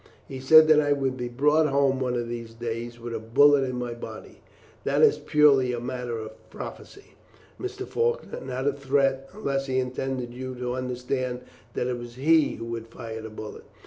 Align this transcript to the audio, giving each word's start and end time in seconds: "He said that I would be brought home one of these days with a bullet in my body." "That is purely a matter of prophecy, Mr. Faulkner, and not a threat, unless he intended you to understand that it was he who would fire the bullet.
"He 0.27 0.39
said 0.39 0.67
that 0.67 0.81
I 0.81 0.93
would 0.93 1.15
be 1.15 1.27
brought 1.27 1.67
home 1.67 1.99
one 1.99 2.15
of 2.15 2.27
these 2.27 2.55
days 2.55 2.99
with 2.99 3.13
a 3.13 3.19
bullet 3.19 3.63
in 3.63 3.75
my 3.77 3.93
body." 3.93 4.41
"That 4.83 5.03
is 5.03 5.19
purely 5.19 5.73
a 5.73 5.79
matter 5.79 6.17
of 6.17 6.49
prophecy, 6.49 7.13
Mr. 7.59 7.85
Faulkner, 7.87 8.39
and 8.39 8.47
not 8.47 8.65
a 8.65 8.73
threat, 8.73 9.29
unless 9.31 9.67
he 9.67 9.77
intended 9.77 10.33
you 10.33 10.55
to 10.55 10.73
understand 10.73 11.41
that 11.75 11.85
it 11.85 11.99
was 11.99 12.15
he 12.15 12.55
who 12.55 12.65
would 12.65 12.87
fire 12.87 13.21
the 13.21 13.29
bullet. 13.29 13.65